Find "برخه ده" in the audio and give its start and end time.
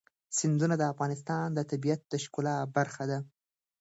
2.75-3.19